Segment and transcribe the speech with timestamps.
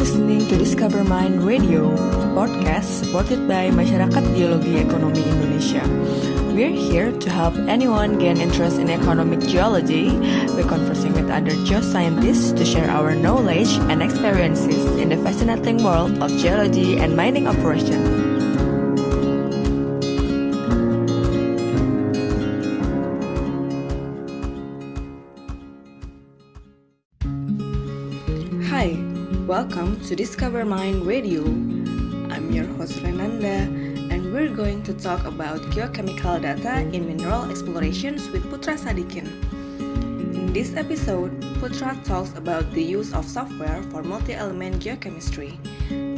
[0.00, 5.84] listening to Discover Mind Radio, a podcast supported by Masyarakat Geologi Ekonomi Indonesia.
[6.56, 10.08] We're here to help anyone gain interest in economic geology
[10.56, 16.16] by conversing with other geoscientists to share our knowledge and experiences in the fascinating world
[16.24, 18.29] of geology and mining operation.
[30.10, 31.44] To Discover Mind Radio.
[32.34, 33.62] I'm your host Renanda,
[34.10, 39.28] and we're going to talk about geochemical data in mineral explorations with Putra Sadikin.
[40.34, 41.30] In this episode,
[41.62, 45.54] Putra talks about the use of software for multi-element geochemistry,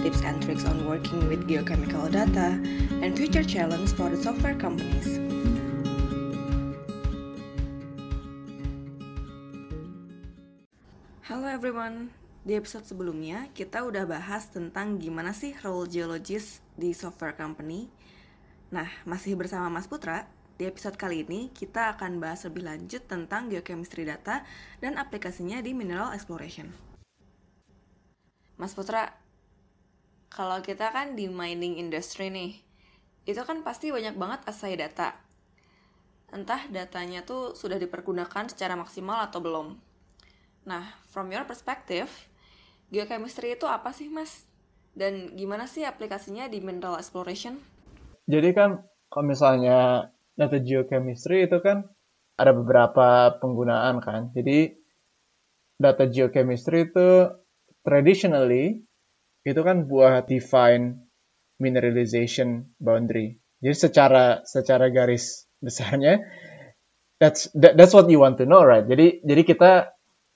[0.02, 2.56] tips and tricks on working with geochemical data,
[3.04, 5.20] and future challenges for the software companies.
[11.20, 12.08] Hello everyone,
[12.42, 17.86] di episode sebelumnya kita udah bahas tentang gimana sih role geologist di software company.
[18.74, 20.26] Nah, masih bersama Mas Putra,
[20.58, 24.42] di episode kali ini kita akan bahas lebih lanjut tentang geochemistry data
[24.82, 26.74] dan aplikasinya di mineral exploration.
[28.58, 29.14] Mas Putra,
[30.26, 32.58] kalau kita kan di mining industry nih,
[33.22, 35.14] itu kan pasti banyak banget assay data.
[36.34, 39.78] Entah datanya tuh sudah dipergunakan secara maksimal atau belum.
[40.66, 42.31] Nah, from your perspective,
[42.92, 44.44] geochemistry itu apa sih, Mas?
[44.92, 47.56] Dan gimana sih aplikasinya di mineral exploration?
[48.28, 51.88] Jadi kan kalau misalnya data geochemistry itu kan
[52.36, 54.30] ada beberapa penggunaan kan.
[54.36, 54.76] Jadi
[55.80, 57.32] data geochemistry itu
[57.82, 58.84] traditionally
[59.42, 61.08] itu kan buat define
[61.58, 63.40] mineralization boundary.
[63.64, 66.22] Jadi secara secara garis besarnya
[67.22, 68.86] that's that, that's what you want to know, right?
[68.86, 69.72] Jadi jadi kita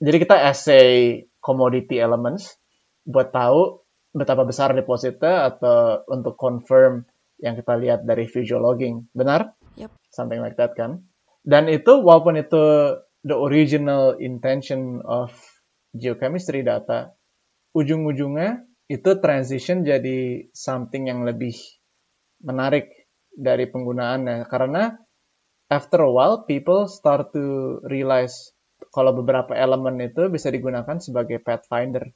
[0.03, 2.59] jadi kita essay commodity elements
[3.07, 7.07] buat tahu betapa besar depositnya atau untuk confirm
[7.39, 9.07] yang kita lihat dari visual logging.
[9.15, 9.55] Benar?
[9.79, 9.95] Yep.
[10.11, 11.07] Something like that kan.
[11.47, 15.31] Dan itu walaupun itu the original intention of
[15.95, 17.15] geochemistry data,
[17.77, 21.55] ujung-ujungnya itu transition jadi something yang lebih
[22.43, 24.49] menarik dari penggunaannya.
[24.49, 24.91] Karena
[25.71, 28.56] after a while people start to realize
[28.93, 32.13] kalau beberapa elemen itu bisa digunakan sebagai pathfinder.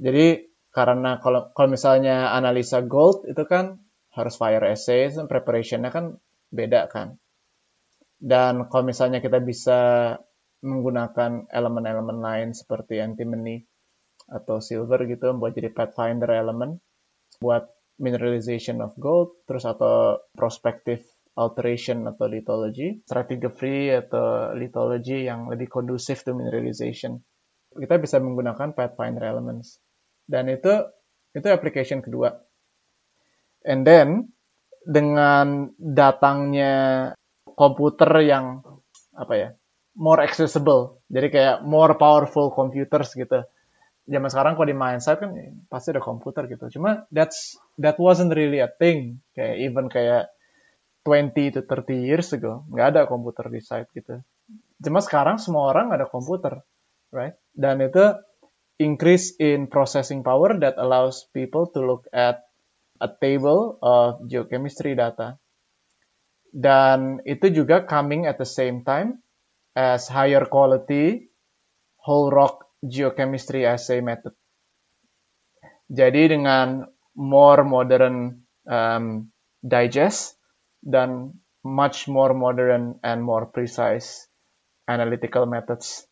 [0.00, 3.78] Jadi karena kalau kalau misalnya analisa gold itu kan
[4.14, 6.18] harus fire assay, preparationnya kan
[6.50, 7.18] beda kan.
[8.18, 9.80] Dan kalau misalnya kita bisa
[10.64, 13.60] menggunakan elemen-elemen lain seperti antimony
[14.24, 16.80] atau silver gitu buat jadi pathfinder elemen
[17.44, 17.68] buat
[18.00, 21.04] mineralization of gold terus atau prospective
[21.34, 27.18] alteration atau lithology, stratigraphy atau lithology yang lebih kondusif to mineralization.
[27.74, 29.82] Kita bisa menggunakan pathfinder elements.
[30.22, 30.70] Dan itu
[31.34, 32.30] itu application kedua.
[33.66, 34.30] And then
[34.86, 37.12] dengan datangnya
[37.58, 38.62] komputer yang
[39.14, 39.48] apa ya
[39.98, 43.42] more accessible, jadi kayak more powerful computers gitu.
[44.04, 45.32] Zaman sekarang kalau di mindset kan
[45.66, 46.78] pasti ada komputer gitu.
[46.78, 49.24] Cuma that's that wasn't really a thing.
[49.32, 50.33] Kayak even kayak
[51.04, 54.24] 20 to 30 years ago nggak ada komputer di site gitu.
[54.80, 56.64] Cuma sekarang semua orang ada komputer,
[57.12, 57.36] right?
[57.52, 58.16] Dan itu
[58.80, 62.42] increase in processing power that allows people to look at
[62.98, 65.38] a table of geochemistry data.
[66.54, 69.20] Dan itu juga coming at the same time
[69.74, 71.28] as higher quality
[71.98, 74.32] whole rock geochemistry assay method.
[75.90, 79.28] Jadi dengan more modern um,
[79.60, 80.36] digest
[80.84, 81.32] dan
[81.64, 84.28] much more modern and more precise
[84.84, 86.04] analytical methods.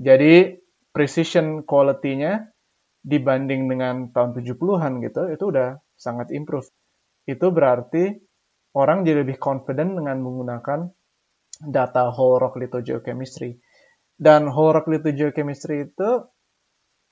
[0.00, 0.56] Jadi
[0.90, 2.50] precision quality-nya
[3.04, 6.66] dibanding dengan tahun 70-an gitu, itu udah sangat improve.
[7.28, 8.16] Itu berarti
[8.74, 10.88] orang jadi lebih confident dengan menggunakan
[11.68, 13.60] data whole rock lithogeochemistry.
[14.16, 16.10] Dan whole rock lithogeochemistry itu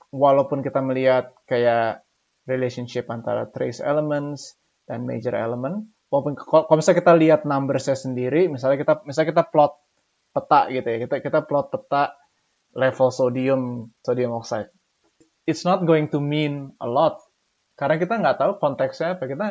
[0.09, 2.01] walaupun kita melihat kayak
[2.49, 4.57] relationship antara trace elements
[4.89, 9.73] dan major element, walaupun kalau misalnya kita lihat numbersnya sendiri, misalnya kita misalnya kita plot
[10.29, 12.13] peta gitu ya, kita kita plot peta
[12.77, 14.69] level sodium sodium oxide,
[15.49, 17.17] it's not going to mean a lot.
[17.73, 19.25] Karena kita nggak tahu konteksnya apa.
[19.25, 19.47] Kita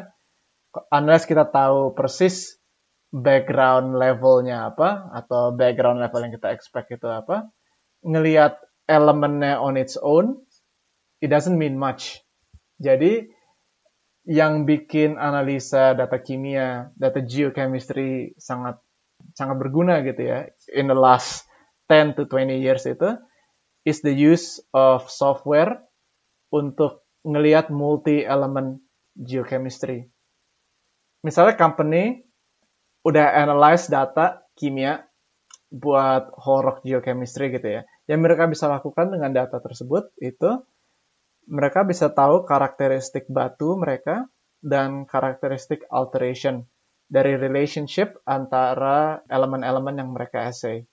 [0.94, 2.62] unless kita tahu persis
[3.11, 7.50] background levelnya apa atau background level yang kita expect itu apa
[8.06, 8.56] ngelihat
[8.87, 10.38] elemennya on its own
[11.19, 12.23] it doesn't mean much.
[12.79, 13.42] Jadi
[14.23, 18.79] yang bikin analisa data kimia, data geochemistry sangat
[19.35, 21.47] sangat berguna gitu ya in the last
[21.91, 23.19] 10 to 20 years itu
[23.83, 25.83] is the use of software
[26.55, 28.83] untuk ngelihat multi element
[29.19, 30.07] geochemistry.
[31.23, 32.23] Misalnya company
[33.03, 35.03] udah analyze data kimia
[35.73, 37.83] buat whole rock geochemistry gitu ya.
[38.07, 40.63] Yang mereka bisa lakukan dengan data tersebut itu
[41.47, 44.31] mereka bisa tahu karakteristik batu mereka
[44.62, 46.67] dan karakteristik alteration
[47.12, 50.87] dari relationship antara elemen-elemen yang mereka essay.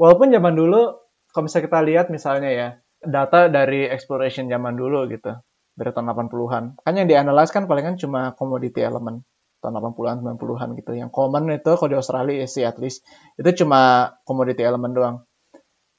[0.00, 0.98] Walaupun zaman dulu,
[1.30, 2.68] kalau misalnya kita lihat misalnya ya,
[2.98, 5.30] data dari exploration zaman dulu gitu,
[5.78, 6.64] dari tahun 80-an.
[6.82, 9.22] Kan yang dianalyze kan palingan cuma commodity element
[9.62, 10.92] tahun 80-an, 90-an gitu.
[10.98, 13.06] Yang common itu kalau di Australia sih at least
[13.38, 15.16] itu cuma commodity element doang.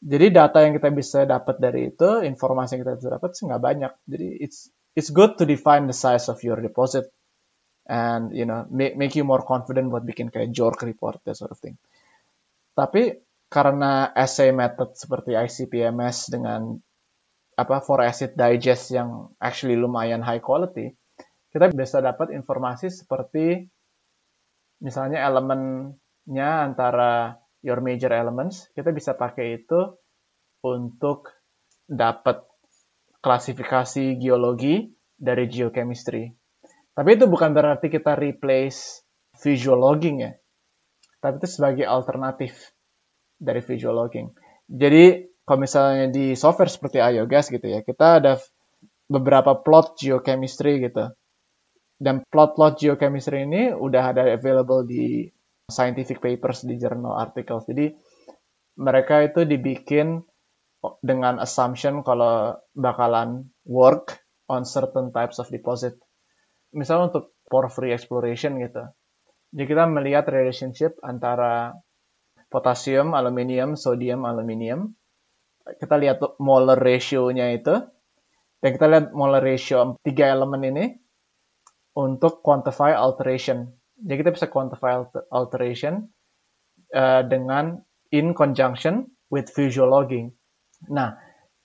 [0.04, 3.64] Jadi data yang kita bisa dapat dari itu, informasi yang kita bisa dapat sih nggak
[3.64, 3.94] banyak.
[4.04, 4.68] Jadi it's
[5.00, 7.08] it's good to define the size of your deposit
[7.88, 11.56] and you know make, make you more confident buat bikin kayak JORC report that sort
[11.56, 11.80] of thing.
[12.76, 13.16] Tapi
[13.48, 16.76] karena assay method seperti ICP-MS dengan
[17.54, 20.98] apa for acid digest yang actually lumayan high quality,
[21.54, 23.70] kita bisa dapat informasi seperti
[24.82, 29.96] misalnya elemennya antara your major elements, kita bisa pakai itu
[30.62, 31.32] untuk
[31.88, 32.44] dapat
[33.24, 36.28] klasifikasi geologi dari geochemistry.
[36.94, 39.02] Tapi itu bukan berarti kita replace
[39.40, 40.32] visual logging ya.
[41.24, 42.76] Tapi itu sebagai alternatif
[43.40, 44.30] dari visual logging.
[44.68, 48.38] Jadi kalau misalnya di software seperti IOGAS gitu ya, kita ada
[49.08, 51.12] beberapa plot geochemistry gitu.
[52.04, 55.32] Dan plot-plot geochemistry ini udah ada available di
[55.72, 57.64] scientific papers di journal articles.
[57.68, 57.94] Jadi
[58.80, 60.20] mereka itu dibikin
[61.00, 64.20] dengan assumption kalau bakalan work
[64.52, 65.96] on certain types of deposit.
[66.76, 68.84] Misalnya untuk porphyry exploration gitu.
[69.54, 71.78] Jadi kita melihat relationship antara
[72.50, 74.98] potasium, aluminium, sodium, aluminium.
[75.64, 77.78] Kita lihat molar ratio-nya itu.
[78.64, 80.86] Dan kita lihat molar ratio tiga elemen ini
[82.00, 83.70] untuk quantify alteration.
[84.00, 86.10] Jadi kita bisa quantify alteration
[86.94, 90.34] uh, dengan in conjunction with visual logging.
[90.90, 91.18] Nah,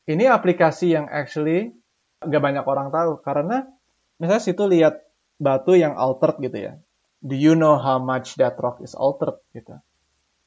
[0.08, 1.76] ini aplikasi yang actually
[2.24, 3.68] gak banyak orang tahu karena
[4.16, 5.04] misalnya situ lihat
[5.38, 6.72] batu yang altered gitu ya.
[7.20, 9.78] Do you know how much that rock is altered gitu.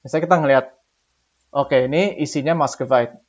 [0.02, 0.66] Misalnya kita ngelihat,
[1.54, 3.20] oke okay, ini isinya muscovite,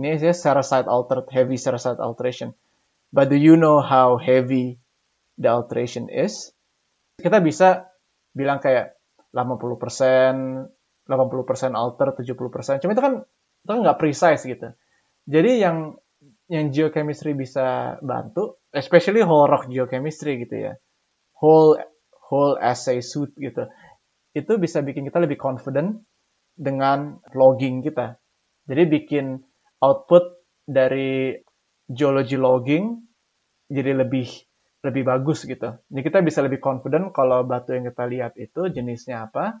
[0.00, 2.56] ini isinya sericite altered, heavy sericite alteration.
[3.12, 4.80] But do you know how heavy
[5.38, 6.50] the alteration is,
[7.20, 7.88] kita bisa
[8.36, 9.00] bilang kayak
[9.32, 12.84] 80%, 80% alter, 70%.
[12.84, 13.14] Cuma itu kan
[13.64, 14.68] itu kan nggak precise gitu.
[15.26, 15.96] Jadi yang
[16.46, 20.72] yang geochemistry bisa bantu, especially whole rock geochemistry gitu ya.
[21.40, 21.80] Whole
[22.28, 23.66] whole assay suit gitu.
[24.36, 26.04] Itu bisa bikin kita lebih confident
[26.54, 28.20] dengan logging kita.
[28.68, 29.26] Jadi bikin
[29.82, 30.36] output
[30.66, 31.34] dari
[31.86, 32.98] geology logging
[33.70, 34.26] jadi lebih
[34.86, 35.76] lebih bagus gitu.
[35.90, 39.58] Jadi kita bisa lebih confident kalau batu yang kita lihat itu jenisnya apa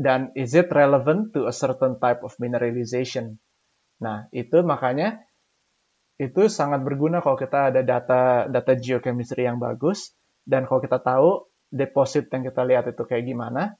[0.00, 3.36] dan is it relevant to a certain type of mineralization.
[4.00, 5.20] Nah, itu makanya
[6.16, 10.16] itu sangat berguna kalau kita ada data data geochemistry yang bagus
[10.48, 13.76] dan kalau kita tahu deposit yang kita lihat itu kayak gimana,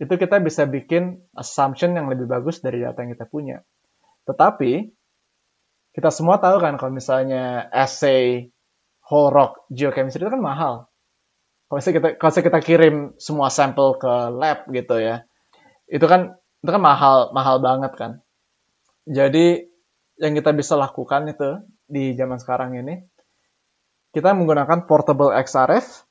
[0.00, 3.62] itu kita bisa bikin assumption yang lebih bagus dari data yang kita punya.
[4.26, 4.90] Tetapi
[5.92, 8.48] kita semua tahu kan kalau misalnya assay
[9.12, 10.88] whole rock geochemistry itu kan mahal.
[11.68, 15.28] Kalau kita kalau kita kirim semua sampel ke lab gitu ya,
[15.84, 18.12] itu kan itu kan mahal mahal banget kan.
[19.04, 19.68] Jadi
[20.16, 23.04] yang kita bisa lakukan itu di zaman sekarang ini,
[24.16, 26.08] kita menggunakan portable XRF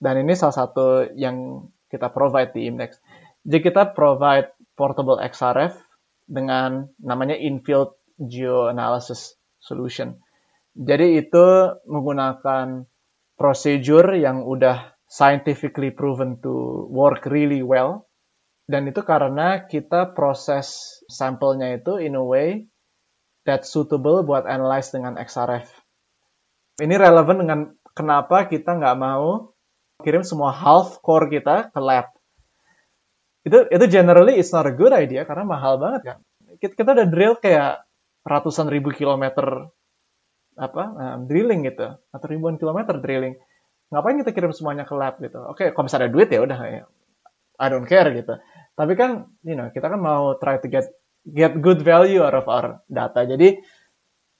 [0.00, 3.00] dan ini salah satu yang kita provide di Index.
[3.44, 5.76] Jadi kita provide portable XRF
[6.28, 10.20] dengan namanya infield geoanalysis solution.
[10.74, 11.46] Jadi itu
[11.88, 12.86] menggunakan
[13.34, 18.06] prosedur yang udah scientifically proven to work really well.
[18.70, 22.70] Dan itu karena kita proses sampelnya itu in a way
[23.42, 25.66] that suitable buat analyze dengan XRF.
[26.78, 27.60] Ini relevan dengan
[27.98, 29.50] kenapa kita nggak mau
[30.06, 32.14] kirim semua half core kita ke lab.
[33.42, 36.18] Itu itu generally it's not a good idea karena mahal banget kan.
[36.62, 37.82] Kita, kita udah drill kayak
[38.22, 39.72] ratusan ribu kilometer
[40.56, 41.98] apa um, drilling gitu.
[42.10, 43.38] Atau ribuan kilometer drilling.
[43.90, 45.42] Ngapain kita kirim semuanya ke lab gitu?
[45.44, 46.84] Oke okay, kalau misalnya ada duit ya udah ya.
[47.60, 48.38] I don't care gitu.
[48.74, 50.88] Tapi kan you know kita kan mau try to get
[51.26, 53.26] get good value out of our data.
[53.26, 53.60] Jadi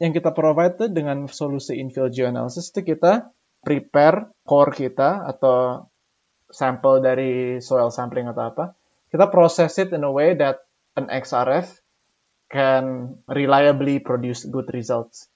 [0.00, 3.28] yang kita provide tuh dengan solusi infill geoanalysis itu kita
[3.60, 5.84] prepare core kita atau
[6.48, 8.64] sampel dari soil sampling atau apa.
[9.12, 10.64] Kita process it in a way that
[10.96, 11.68] an XRF
[12.50, 15.30] can reliably produce good results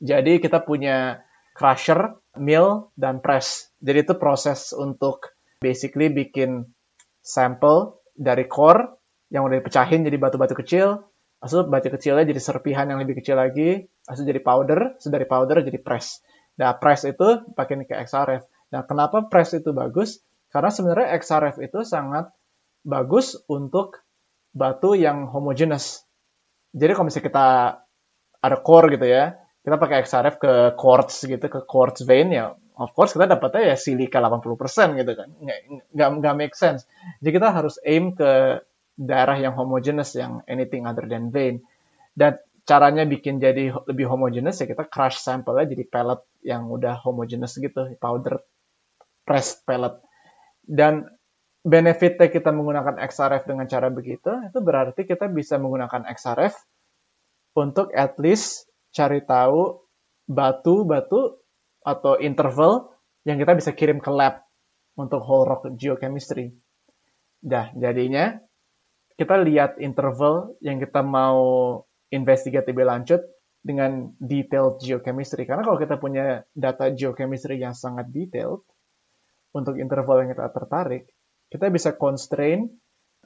[0.00, 1.20] Jadi kita punya
[1.52, 3.68] crusher, mill, dan press.
[3.84, 6.64] Jadi itu proses untuk basically bikin
[7.20, 8.96] sampel dari core
[9.28, 13.88] yang udah dipecahin jadi batu-batu kecil, Lalu batu kecilnya jadi serpihan yang lebih kecil lagi,
[13.88, 16.20] lalu jadi powder, lalu dari powder jadi press.
[16.60, 18.44] Nah, press itu pakai ke XRF.
[18.76, 20.20] Nah, kenapa press itu bagus?
[20.52, 22.28] Karena sebenarnya XRF itu sangat
[22.84, 24.04] bagus untuk
[24.52, 26.04] batu yang homogeneous.
[26.76, 27.46] Jadi kalau misalnya kita
[28.44, 32.90] ada core gitu ya, kita pakai XRF ke quartz gitu, ke quartz vein ya, of
[32.96, 35.28] course kita dapatnya ya silika 80% gitu kan.
[35.92, 36.88] Nggak, nggak, make sense.
[37.20, 38.64] Jadi kita harus aim ke
[38.96, 41.60] daerah yang homogeneous yang anything other than vein.
[42.16, 47.60] Dan caranya bikin jadi lebih homogeneous ya kita crush sampelnya jadi pellet yang udah homogeneous
[47.60, 48.40] gitu, powder
[49.28, 50.00] pressed pellet.
[50.64, 51.04] Dan
[51.60, 56.56] benefitnya kita menggunakan XRF dengan cara begitu, itu berarti kita bisa menggunakan XRF
[57.60, 59.78] untuk at least cari tahu
[60.26, 61.40] batu-batu
[61.82, 62.92] atau interval
[63.24, 64.44] yang kita bisa kirim ke lab
[64.98, 66.52] untuk whole rock geochemistry.
[67.40, 68.36] Dah, jadinya
[69.16, 71.40] kita lihat interval yang kita mau
[72.12, 73.20] investigate lebih lanjut
[73.60, 75.44] dengan detailed geochemistry.
[75.44, 78.64] Karena kalau kita punya data geochemistry yang sangat detailed,
[79.50, 81.10] untuk interval yang kita tertarik,
[81.50, 82.70] kita bisa constrain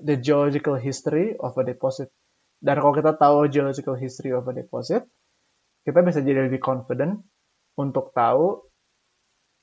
[0.00, 2.08] the geological history of a deposit.
[2.64, 5.04] Dan kalau kita tahu geological history of a deposit,
[5.84, 7.20] kita bisa jadi lebih confident
[7.76, 8.64] untuk tahu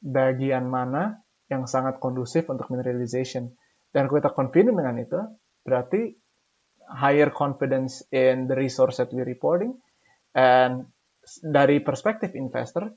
[0.02, 3.54] bagian mana yang sangat kondusif untuk mineralization.
[3.92, 5.20] Dan kalau kita confident dengan itu,
[5.66, 6.16] berarti
[6.88, 9.76] higher confidence in the resource that we're reporting.
[10.32, 10.88] And
[11.44, 12.88] dari perspektif investor,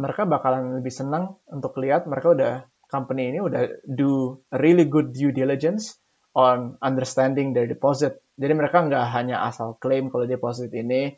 [0.00, 2.52] mereka bakalan lebih senang untuk lihat mereka udah
[2.88, 6.00] company ini udah do really good due diligence
[6.32, 8.20] on understanding their deposit.
[8.40, 11.16] Jadi mereka nggak hanya asal klaim kalau deposit ini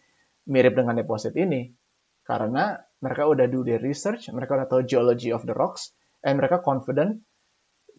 [0.48, 1.72] mirip dengan deposit ini.
[2.24, 5.92] Karena mereka udah do their research, mereka udah tahu geology of the rocks,
[6.24, 7.20] and mereka confident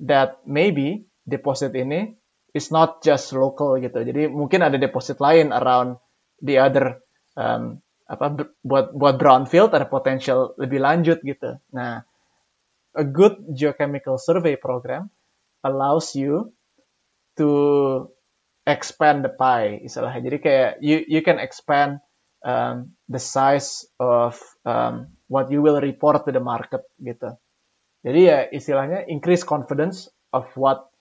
[0.02, 2.18] that maybe deposit ini
[2.58, 4.02] is not just local gitu.
[4.02, 6.02] Jadi mungkin ada deposit lain around
[6.42, 7.06] the other
[7.38, 11.58] um, apa buat buat brownfield ada potensial lebih lanjut gitu.
[11.74, 12.02] Nah,
[12.96, 15.10] a good geochemical survey program
[15.66, 16.54] allows you
[17.36, 17.50] to
[18.66, 20.22] expand the pie istilahnya.
[20.32, 22.00] Jadi kayak you you can expand
[22.46, 27.34] um, the size of um, what you will report to the market gitu.
[28.06, 30.94] Jadi ya istilahnya increase confidence of what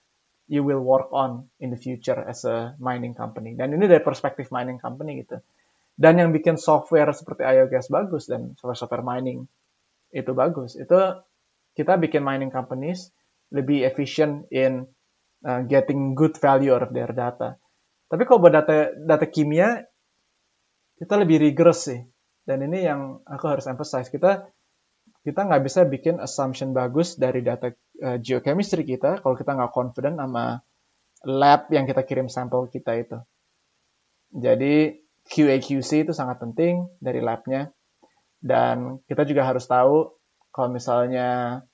[0.49, 3.53] you will work on in the future as a mining company.
[3.53, 5.37] Dan ini dari perspektif mining company gitu.
[5.95, 9.47] Dan yang bikin software seperti IOGAS bagus dan software-software mining
[10.11, 10.75] itu bagus.
[10.75, 11.23] Itu
[11.77, 13.13] kita bikin mining companies
[13.55, 14.89] lebih efficient in
[15.47, 17.61] uh, getting good value out of their data.
[18.11, 19.87] Tapi kalau buat data data kimia
[20.99, 22.01] kita lebih rigorous sih.
[22.45, 24.13] Dan ini yang aku harus emphasize.
[24.13, 24.45] Kita
[25.25, 27.73] kita nggak bisa bikin assumption bagus dari data
[28.05, 30.61] uh, geochemistry kita kalau kita nggak confident sama
[31.25, 33.19] lab yang kita kirim sampel kita itu.
[34.35, 37.73] Jadi QA/QC itu sangat penting dari labnya
[38.45, 40.13] dan kita juga harus tahu
[40.53, 41.65] kalau misalnya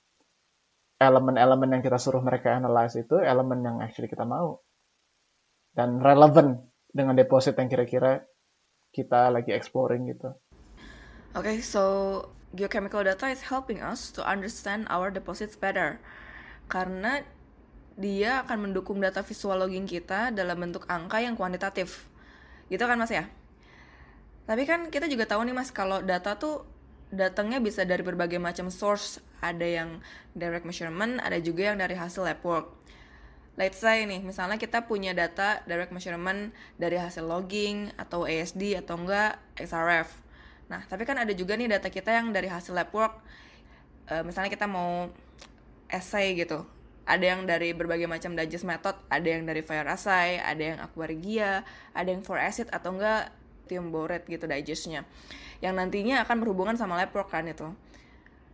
[1.03, 4.63] elemen-elemen yang kita suruh mereka analyze itu elemen yang actually kita mau
[5.75, 6.63] dan relevant
[6.95, 8.23] dengan deposit yang kira-kira
[8.91, 10.35] kita lagi exploring gitu.
[11.35, 11.83] Oke, okay, so
[12.55, 16.03] geochemical data is helping us to understand our deposits better
[16.67, 17.23] karena
[18.01, 22.09] dia akan mendukung data visual logging kita dalam bentuk angka yang kuantitatif.
[22.73, 23.29] Gitu kan Mas ya?
[24.49, 26.65] Tapi kan kita juga tahu nih Mas kalau data tuh
[27.11, 29.21] datangnya bisa dari berbagai macam source.
[29.41, 29.91] Ada yang
[30.33, 32.80] direct measurement, ada juga yang dari hasil lab work.
[33.61, 38.97] Let's say nih, misalnya kita punya data direct measurement dari hasil logging atau ASD atau
[38.97, 40.31] enggak XRF
[40.71, 43.19] Nah, tapi kan ada juga nih data kita yang dari hasil lab work.
[44.07, 45.11] E, misalnya kita mau
[45.91, 46.63] essay gitu.
[47.03, 51.67] Ada yang dari berbagai macam digest method, ada yang dari fire assay, ada yang aquarigia,
[51.91, 53.35] ada yang for acid atau enggak
[53.67, 55.03] lithium borate gitu digestnya.
[55.59, 57.67] Yang nantinya akan berhubungan sama lab work kan itu.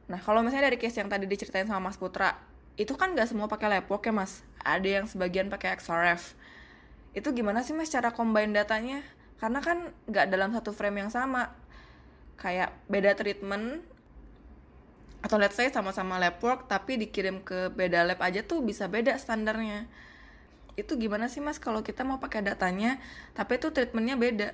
[0.09, 2.33] Nah, kalau misalnya dari case yang tadi diceritain sama Mas Putra,
[2.81, 4.41] itu kan nggak semua pakai lab work ya Mas.
[4.67, 6.35] Ada yang sebagian pakai XRF.
[7.15, 9.07] Itu gimana sih Mas cara combine datanya?
[9.39, 11.55] Karena kan nggak dalam satu frame yang sama.
[12.35, 13.81] Kayak beda treatment
[15.25, 19.17] atau let's say sama-sama lab work tapi dikirim ke beda lab aja tuh bisa beda
[19.17, 19.89] standarnya.
[20.77, 23.01] Itu gimana sih mas kalau kita mau pakai datanya
[23.33, 24.49] tapi itu treatmentnya beda?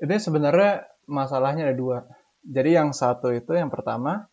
[0.00, 1.98] Ini sebenarnya masalahnya ada dua.
[2.40, 4.26] Jadi yang satu itu yang pertama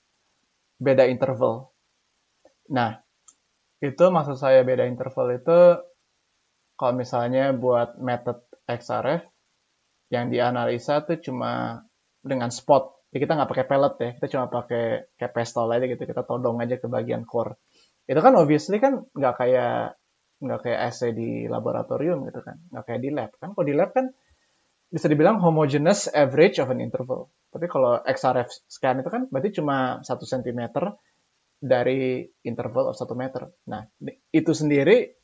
[0.80, 1.76] beda interval.
[2.72, 3.03] Nah
[3.84, 5.60] itu maksud saya beda interval itu
[6.80, 9.28] kalau misalnya buat method XRF
[10.08, 11.84] yang dianalisa tuh cuma
[12.24, 13.12] dengan spot.
[13.12, 16.58] Ya kita nggak pakai pellet ya, kita cuma pakai kayak pistol aja gitu, kita todong
[16.64, 17.60] aja ke bagian core.
[18.08, 20.00] Itu kan obviously kan nggak kayak
[20.44, 23.54] nggak kayak assay di laboratorium gitu kan, nggak kayak di lab kan.
[23.54, 24.06] Kalau di lab kan
[24.90, 27.30] bisa dibilang homogeneous average of an interval.
[27.54, 30.74] Tapi kalau XRF scan itu kan berarti cuma satu cm
[31.64, 33.48] dari interval of satu meter.
[33.72, 33.88] Nah,
[34.36, 35.16] itu sendiri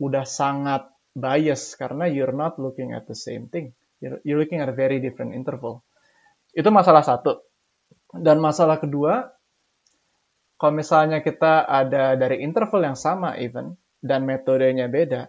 [0.00, 3.76] udah sangat bias karena you're not looking at the same thing.
[4.00, 5.84] You're, you're looking at a very different interval.
[6.56, 7.44] Itu masalah satu.
[8.12, 9.28] Dan masalah kedua,
[10.56, 15.28] kalau misalnya kita ada dari interval yang sama even, dan metodenya beda,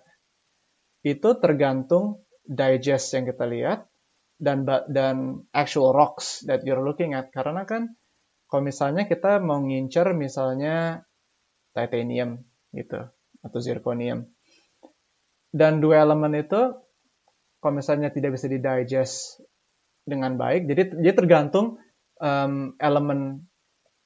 [1.03, 3.79] itu tergantung digest yang kita lihat,
[4.39, 7.31] dan dan actual rocks that you're looking at.
[7.31, 7.93] Karena kan
[8.53, 11.01] kalau misalnya kita mau ngincer misalnya
[11.73, 13.01] titanium gitu
[13.41, 14.29] atau zirconium.
[15.49, 16.77] Dan dua elemen itu
[17.57, 19.41] kalau misalnya tidak bisa didigest
[20.05, 21.81] dengan baik, jadi dia tergantung
[22.21, 23.41] um, elemen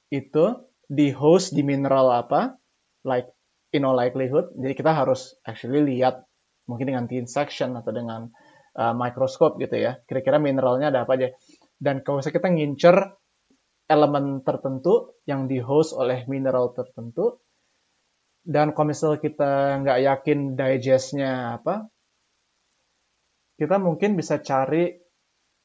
[0.08, 2.56] itu di host di mineral apa,
[3.04, 3.28] like
[3.76, 4.48] in all likelihood.
[4.56, 6.24] Jadi kita harus actually lihat
[6.64, 8.32] mungkin dengan thin section atau dengan
[8.80, 10.00] uh, mikroskop gitu ya.
[10.08, 11.36] Kira-kira mineralnya ada apa aja.
[11.76, 12.96] Dan kalau misalnya kita ngincer
[13.88, 17.40] elemen tertentu yang di host oleh mineral tertentu.
[18.44, 19.52] Dan kalau misalnya kita
[19.84, 21.88] nggak yakin digestnya apa,
[23.58, 24.94] kita mungkin bisa cari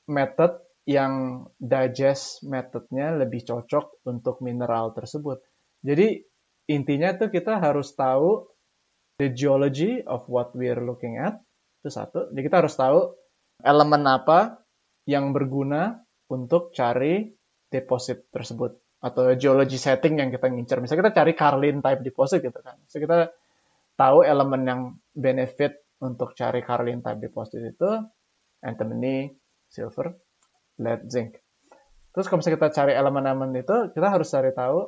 [0.10, 5.39] method yang digest methodnya lebih cocok untuk mineral tersebut.
[5.80, 6.20] Jadi
[6.68, 8.51] intinya tuh kita harus tahu
[9.20, 11.39] the geology of what we're looking at
[11.80, 12.32] itu satu.
[12.36, 13.15] Jadi kita harus tahu
[13.63, 14.60] elemen apa
[15.08, 17.32] yang berguna untuk cari
[17.74, 20.80] deposit tersebut atau geology setting yang kita ngincer.
[20.80, 22.77] Misalnya kita cari Carlin type deposit gitu kan.
[22.88, 23.34] So kita
[23.98, 27.89] tahu elemen yang benefit untuk cari Carlin type deposit itu
[28.63, 29.34] antimony,
[29.68, 30.15] silver,
[30.80, 31.42] lead, zinc.
[32.13, 34.86] Terus kalau misalnya kita cari elemen-elemen itu, kita harus cari tahu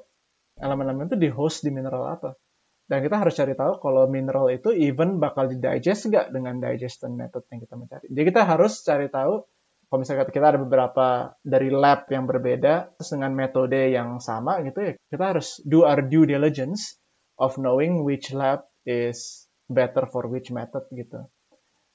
[0.61, 2.37] elemen-elemen itu di host di mineral apa.
[2.85, 7.17] Dan kita harus cari tahu kalau mineral itu even bakal di digest nggak dengan digestion
[7.17, 8.05] method yang kita mencari.
[8.13, 9.41] Jadi kita harus cari tahu
[9.87, 14.79] kalau misalnya kita ada beberapa dari lab yang berbeda terus dengan metode yang sama gitu
[14.81, 16.97] ya kita harus do our due diligence
[17.39, 21.25] of knowing which lab is better for which method gitu.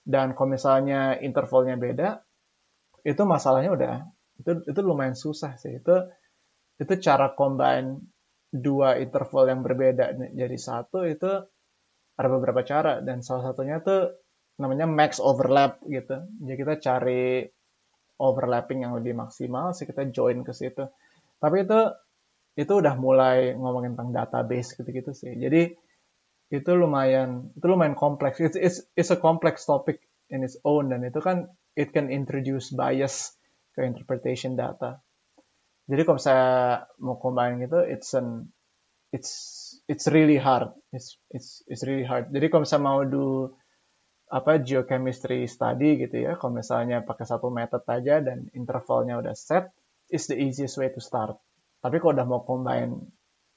[0.03, 2.09] Dan kalau misalnya intervalnya beda
[3.07, 3.95] itu masalahnya udah
[4.41, 5.81] itu itu lumayan susah sih.
[5.81, 5.97] Itu
[6.81, 8.01] itu cara combine
[8.51, 11.31] dua interval yang berbeda jadi satu itu
[12.19, 13.01] ada beberapa cara.
[13.01, 14.11] Dan salah satunya tuh
[14.61, 16.27] namanya max overlap gitu.
[16.43, 17.47] Jadi kita cari
[18.21, 20.85] overlapping yang lebih maksimal sih kita join ke situ.
[21.41, 21.81] Tapi itu
[22.61, 25.33] itu udah mulai ngomongin tentang database gitu-gitu sih.
[25.33, 25.73] Jadi
[26.53, 28.37] itu lumayan itu lumayan kompleks.
[28.39, 32.69] It's, it's it's a complex topic in its own dan itu kan it can introduce
[32.75, 33.33] bias
[33.73, 35.01] ke interpretation data.
[35.91, 36.47] Jadi kalau saya
[37.03, 38.55] mau combine gitu, it's an
[39.11, 39.33] it's
[39.91, 40.71] it's really hard.
[40.95, 42.31] It's it's it's really hard.
[42.31, 43.55] Jadi kalau saya mau do
[44.31, 46.39] apa geochemistry study gitu ya.
[46.39, 49.75] Kalau misalnya pakai satu method aja dan intervalnya udah set,
[50.07, 51.35] is the easiest way to start.
[51.83, 52.95] Tapi kalau udah mau combine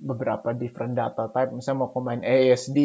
[0.01, 2.79] beberapa different data type, misalnya mau combine ASD,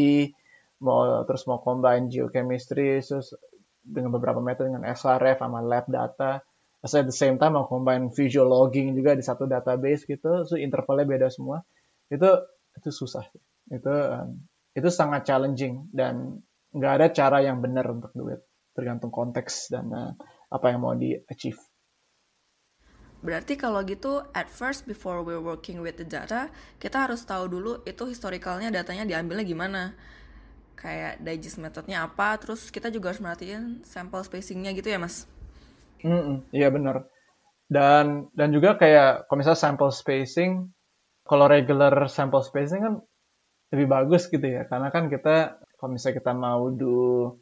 [0.84, 3.32] mau terus mau combine geochemistry, terus
[3.80, 6.44] dengan beberapa metode dengan SRF sama lab data,
[6.84, 10.54] terus at the same time mau combine visual logging juga di satu database gitu, so
[10.60, 11.64] intervalnya beda semua,
[12.12, 12.28] itu
[12.76, 13.24] itu susah,
[13.72, 14.44] itu um,
[14.76, 16.38] itu sangat challenging dan
[16.72, 18.40] nggak ada cara yang benar untuk duit
[18.76, 20.12] tergantung konteks dan uh,
[20.52, 21.58] apa yang mau di achieve
[23.18, 27.82] Berarti kalau gitu, at first before we're working with the data, kita harus tahu dulu
[27.82, 29.82] itu historicalnya datanya diambilnya gimana.
[30.78, 35.26] Kayak digest methodnya apa, terus kita juga harus merhatiin sample spacingnya gitu ya mas?
[36.06, 37.10] Mm -mm, iya benar.
[37.66, 40.70] Dan dan juga kayak kalau misalnya sample spacing,
[41.26, 42.94] kalau regular sample spacing kan
[43.74, 47.38] lebih bagus gitu ya, karena kan kita kalau misalnya kita mau do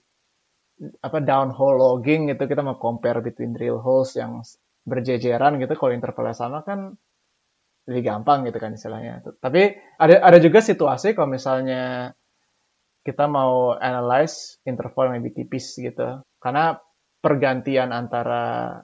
[1.01, 4.45] apa downhole logging gitu kita mau compare between drill holes yang
[4.85, 6.95] berjejeran gitu kalau intervalnya sama kan
[7.87, 9.23] lebih gampang gitu kan istilahnya.
[9.39, 12.13] Tapi ada ada juga situasi kalau misalnya
[13.07, 16.21] kita mau analyze interval yang lebih tipis gitu.
[16.43, 16.75] Karena
[17.23, 18.75] pergantian antara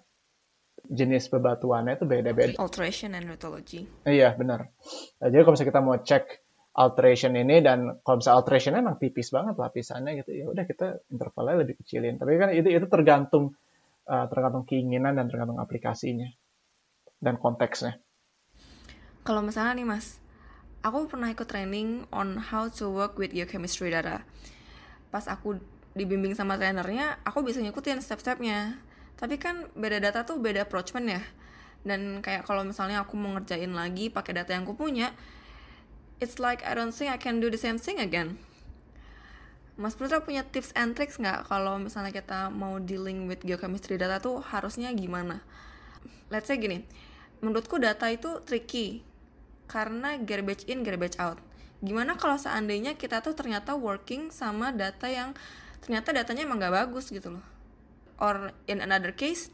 [0.87, 2.55] jenis bebatuannya itu beda-beda.
[2.59, 3.87] Alteration and lithology.
[4.07, 4.71] Iya, benar.
[5.19, 6.25] Nah, jadi kalau misalnya kita mau cek
[6.73, 11.57] alteration ini dan kalau misalnya alterationnya emang tipis banget lapisannya gitu ya udah kita intervalnya
[11.69, 12.17] lebih kecilin.
[12.17, 13.53] Tapi kan itu itu tergantung
[14.09, 16.33] uh, tergantung keinginan dan tergantung aplikasinya
[17.21, 18.01] dan konteksnya.
[19.23, 20.19] Kalau misalnya nih mas
[20.81, 24.25] aku pernah ikut training on how to work with your chemistry data.
[25.13, 25.61] Pas aku
[25.93, 28.81] dibimbing sama trainernya aku bisa ngikutin step-stepnya.
[29.21, 31.23] Tapi kan beda data tuh beda approachment ya.
[31.85, 35.13] Dan kayak kalau misalnya aku mau ngerjain lagi pakai data yang aku punya
[36.23, 38.39] it's like I don't think I can do the same thing again
[39.73, 44.21] Mas Putra punya tips and tricks nggak kalau misalnya kita mau dealing with geochemistry data
[44.21, 45.41] tuh harusnya gimana?
[46.29, 46.85] Let's say gini,
[47.41, 49.01] menurutku data itu tricky
[49.73, 51.41] karena garbage in, garbage out.
[51.81, 55.33] Gimana kalau seandainya kita tuh ternyata working sama data yang
[55.81, 57.45] ternyata datanya emang nggak bagus gitu loh?
[58.21, 59.49] Or in another case,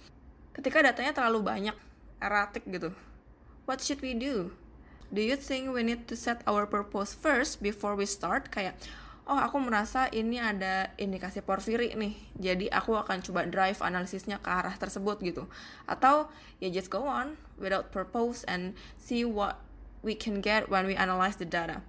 [0.51, 1.77] ketika datanya terlalu banyak,
[2.19, 2.91] erratic gitu.
[3.71, 4.51] What should we do?
[5.09, 8.53] Do you think we need to set our purpose first before we start?
[8.53, 8.77] Kayak,
[9.25, 14.49] oh aku merasa ini ada indikasi porfiri nih, jadi aku akan coba drive analisisnya ke
[14.53, 15.49] arah tersebut gitu.
[15.89, 16.29] Atau
[16.61, 19.65] ya just go on without purpose and see what
[20.05, 21.81] we can get when we analyze the data.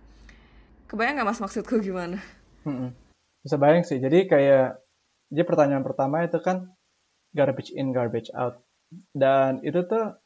[0.87, 2.23] Kebayang nggak mas maksudku gimana?
[2.63, 2.95] Hmm,
[3.43, 3.99] bisa bayang sih.
[3.99, 4.79] Jadi kayak,
[5.27, 6.71] jadi pertanyaan pertama itu kan
[7.35, 8.63] garbage in, garbage out.
[9.11, 10.17] Dan itu tuh,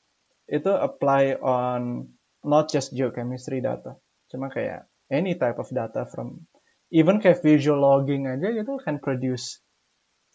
[0.45, 2.12] itu apply on
[2.43, 3.97] not just geochemistry data,
[4.29, 6.45] cuma kayak any type of data from
[6.93, 9.63] even kayak visual logging aja gitu can produce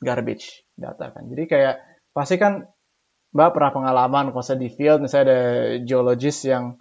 [0.02, 1.28] garbage data kan.
[1.30, 1.74] Jadi kayak
[2.10, 2.66] pasti kan
[3.28, 5.40] Mbak pernah pengalaman kalau di field misalnya ada
[5.84, 6.80] geologist yang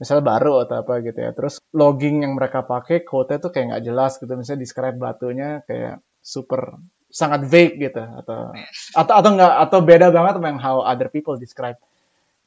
[0.00, 1.30] misalnya baru atau apa gitu ya.
[1.36, 4.32] Terus logging yang mereka pakai code tuh kayak nggak jelas gitu.
[4.32, 6.80] Misalnya describe batunya kayak super
[7.12, 8.50] sangat vague gitu atau
[8.96, 11.76] atau atau nggak atau beda banget sama yang how other people describe.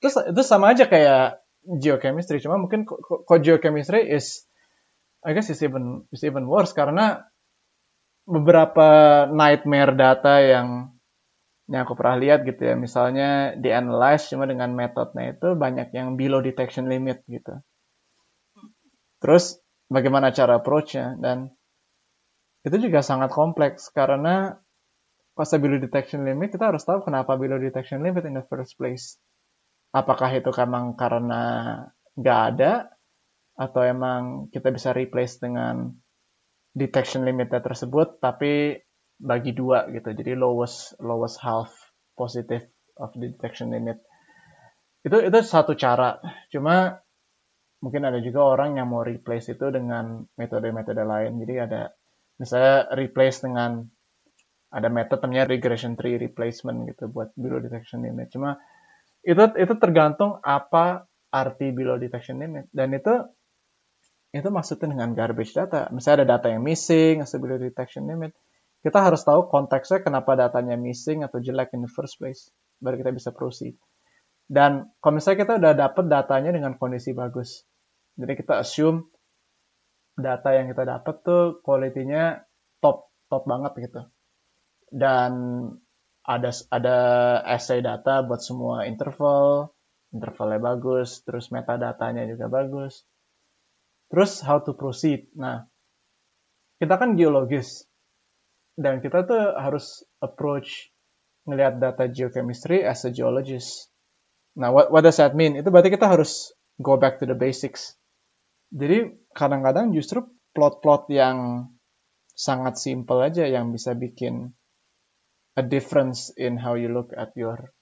[0.01, 2.39] Terus itu sama aja kayak geochemistry.
[2.39, 4.47] Cuma mungkin kok geochemistry is
[5.25, 7.27] I guess is even is even worse karena
[8.23, 10.95] beberapa nightmare data yang
[11.69, 12.75] yang aku pernah lihat gitu ya.
[12.79, 17.61] Misalnya di analyze cuma dengan metodenya itu banyak yang below detection limit gitu.
[19.19, 19.59] Terus
[19.91, 21.19] bagaimana cara approach-nya?
[21.19, 21.51] Dan
[22.63, 24.57] itu juga sangat kompleks karena
[25.37, 29.15] pas below detection limit kita harus tahu kenapa below detection limit in the first place
[29.93, 31.41] apakah itu emang karena
[32.13, 32.93] nggak ada
[33.59, 35.91] atau emang kita bisa replace dengan
[36.71, 38.77] detection limitnya tersebut tapi
[39.19, 40.15] bagi dua gitu.
[40.15, 41.73] Jadi lowest lowest half
[42.15, 42.63] positive
[42.95, 43.99] of the detection limit.
[45.03, 46.19] Itu itu satu cara.
[46.47, 46.95] Cuma
[47.83, 51.39] mungkin ada juga orang yang mau replace itu dengan metode-metode lain.
[51.43, 51.81] Jadi ada
[52.39, 53.83] misalnya replace dengan
[54.69, 58.31] ada metode namanya regression tree replacement gitu buat below detection limit.
[58.31, 58.55] Cuma
[59.23, 63.13] itu itu tergantung apa arti below detection limit dan itu
[64.29, 65.89] itu maksudnya dengan garbage data.
[65.89, 68.37] Misalnya ada data yang missing atau below detection limit
[68.79, 72.47] kita harus tahu konteksnya kenapa datanya missing atau jelek in the first place.
[72.79, 73.75] Baru kita bisa proceed.
[74.47, 77.67] Dan kalau misalnya kita udah dapet datanya dengan kondisi bagus.
[78.15, 79.11] Jadi kita assume
[80.15, 82.39] data yang kita dapat tuh kualitinya
[82.79, 84.01] top top banget gitu.
[84.89, 85.31] Dan
[86.29, 86.97] ada ada
[87.49, 89.73] essay data buat semua interval,
[90.13, 93.01] intervalnya bagus, terus metadatanya juga bagus.
[94.13, 95.25] Terus how to proceed.
[95.33, 95.65] Nah,
[96.77, 97.89] kita kan geologis
[98.77, 100.93] dan kita tuh harus approach
[101.49, 103.89] ngelihat data geochemistry as a geologist.
[104.53, 105.57] Nah, what, what does that mean?
[105.57, 107.97] Itu berarti kita harus go back to the basics.
[108.69, 111.69] Jadi kadang-kadang justru plot-plot yang
[112.37, 114.53] sangat simple aja yang bisa bikin
[115.59, 117.75] a difference in how you look at your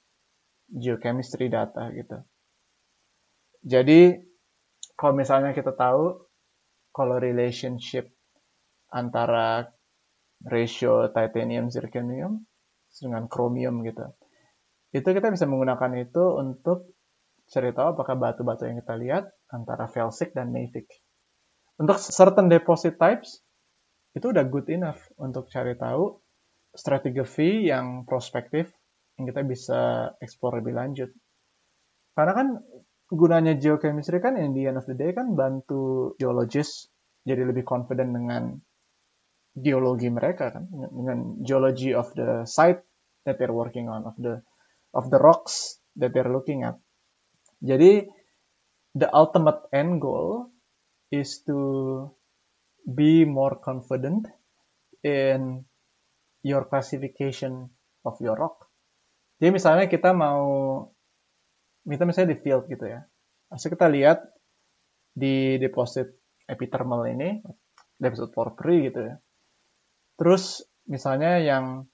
[0.74, 2.26] geochemistry data gitu.
[3.62, 4.18] Jadi
[4.98, 6.18] kalau misalnya kita tahu
[6.90, 8.10] kalau relationship
[8.90, 9.70] antara
[10.42, 12.42] ratio titanium zirconium
[12.98, 14.10] dengan chromium gitu.
[14.90, 16.98] Itu kita bisa menggunakan itu untuk
[17.48, 20.90] cari apakah batu-batu yang kita lihat antara felsic dan mafic.
[21.78, 23.46] Untuk certain deposit types
[24.18, 26.18] itu udah good enough untuk cari tahu
[26.78, 28.70] strategi yang prospektif
[29.18, 29.80] yang kita bisa
[30.22, 31.10] eksplor lebih lanjut.
[32.14, 32.48] Karena kan
[33.10, 36.92] gunanya geochemistry kan in the end of the day kan bantu geologis
[37.26, 38.44] jadi lebih confident dengan
[39.58, 42.84] geologi mereka kan dengan geology of the site
[43.26, 44.44] that they're working on of the
[44.94, 46.78] of the rocks that they're looking at.
[47.64, 48.06] Jadi
[48.94, 50.54] the ultimate end goal
[51.10, 51.58] is to
[52.86, 54.30] be more confident
[55.04, 55.67] in
[56.48, 57.68] your classification
[58.08, 58.72] of your rock.
[59.44, 60.80] Jadi misalnya kita mau,
[61.84, 63.04] kita misalnya di field gitu ya.
[63.52, 64.24] Asal kita lihat
[65.12, 66.08] di deposit
[66.48, 67.44] epithermal ini,
[68.00, 69.16] deposit porphyry gitu ya.
[70.16, 71.86] Terus misalnya yang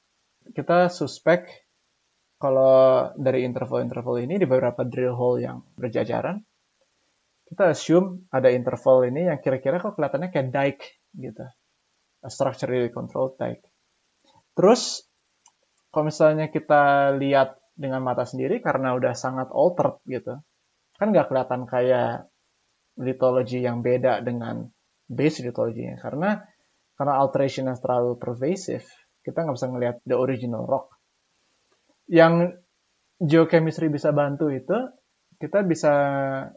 [0.54, 1.50] kita suspek
[2.38, 6.44] kalau dari interval-interval ini di beberapa drill hole yang berjajaran,
[7.48, 10.86] kita assume ada interval ini yang kira-kira kok kelihatannya kayak dike
[11.16, 11.44] gitu.
[12.24, 13.73] A structurally controlled dike.
[14.54, 15.06] Terus
[15.90, 20.38] kalau misalnya kita lihat dengan mata sendiri karena udah sangat altered gitu.
[20.98, 22.30] Kan nggak kelihatan kayak
[23.02, 24.70] lithology yang beda dengan
[25.10, 26.46] base lithology karena
[26.94, 28.86] karena alteration yang terlalu pervasive
[29.26, 30.94] kita nggak bisa ngelihat the original rock.
[32.06, 32.62] Yang
[33.18, 34.76] geochemistry bisa bantu itu
[35.42, 35.94] kita bisa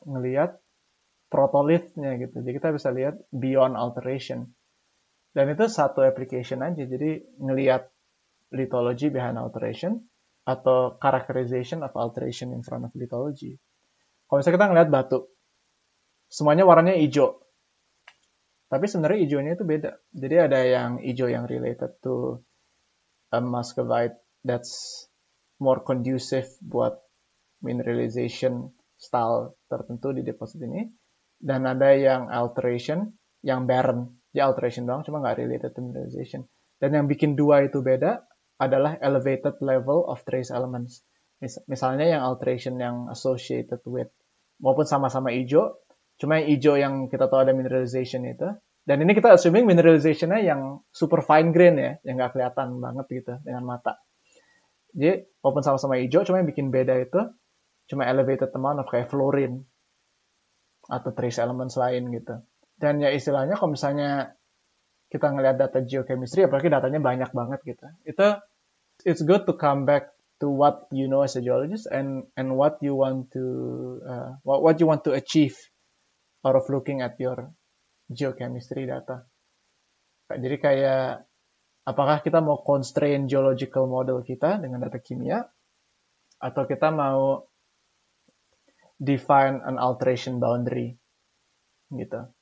[0.05, 0.61] ngelihat
[1.33, 2.45] protolithnya gitu.
[2.45, 4.53] Jadi kita bisa lihat beyond alteration
[5.37, 7.93] dan itu satu application aja jadi ngelihat
[8.57, 10.01] lithology behind alteration
[10.49, 13.61] atau characterization of alteration in front of lithology
[14.27, 15.19] kalau misalnya kita ngelihat batu
[16.27, 17.39] semuanya warnanya hijau.
[18.67, 19.91] Tapi sebenarnya hijaunya itu beda.
[20.11, 22.43] Jadi ada yang hijau yang related to
[23.31, 25.07] a muscovite that's
[25.63, 26.99] more conducive buat
[27.63, 30.91] mineralization style tertentu di deposit ini.
[31.39, 33.15] Dan ada yang alteration,
[33.47, 34.19] yang barren.
[34.37, 36.45] Ya alteration doang, cuma nggak related to mineralization.
[36.77, 38.21] Dan yang bikin dua itu beda
[38.61, 41.01] adalah elevated level of trace elements.
[41.41, 44.13] Mis misalnya yang alteration yang associated with
[44.61, 45.81] maupun sama-sama hijau,
[46.17, 48.49] Cuma yang hijau yang kita tahu ada mineralization itu.
[48.87, 53.35] Dan ini kita assuming mineralizationnya yang super fine grain ya, yang nggak kelihatan banget gitu
[53.43, 53.99] dengan mata.
[54.95, 57.21] Jadi walaupun sama-sama hijau, cuma yang bikin beda itu
[57.87, 59.67] cuma elevated amount of kayak fluorine
[60.87, 62.41] atau trace elements lain gitu.
[62.77, 64.37] Dan ya istilahnya kalau misalnya
[65.09, 68.29] kita ngelihat data geochemistry, apalagi datanya banyak banget gitu, itu
[69.09, 72.77] it's good to come back to what you know as a geologist and and what
[72.85, 73.45] you want to
[74.05, 75.57] uh, what, what you want to achieve
[76.45, 77.49] out of looking at your
[78.13, 79.25] geochemistry data.
[80.27, 81.25] Jadi kayak
[81.87, 85.47] apakah kita mau constrain geological model kita dengan data kimia
[86.43, 87.47] atau kita mau
[88.99, 90.99] define an alteration boundary
[91.95, 92.36] gitu.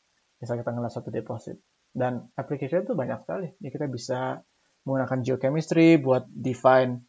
[0.44, 1.56] Bisa kita ngeliat satu deposit.
[1.88, 3.48] Dan application itu banyak sekali.
[3.56, 4.20] Jadi kita bisa
[4.84, 7.00] menggunakan geochemistry buat define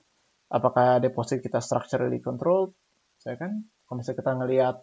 [0.48, 2.72] apakah deposit kita structurally controlled.
[3.20, 4.76] Saya kan, kalau misalnya kita ngelihat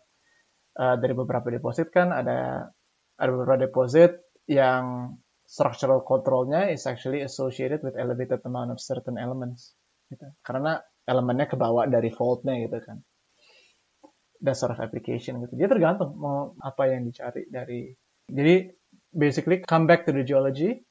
[0.77, 2.69] uh, dari beberapa deposit kan ada
[3.17, 9.77] ada beberapa deposit yang structural controlnya is actually associated with elevated amount of certain elements
[10.09, 10.25] gitu.
[10.41, 12.99] karena elemennya kebawa dari faultnya gitu kan
[14.43, 17.93] dan sort of application gitu dia tergantung mau apa yang dicari dari
[18.29, 18.75] jadi
[19.11, 20.85] basically come back to the geology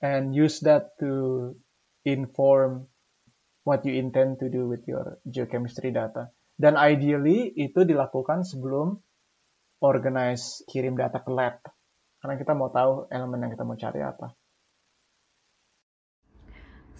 [0.00, 1.52] and use that to
[2.06, 2.88] inform
[3.68, 9.00] what you intend to do with your geochemistry data dan ideally itu dilakukan sebelum
[9.80, 11.60] organize kirim data ke lab
[12.20, 14.36] karena kita mau tahu elemen yang kita mau cari apa.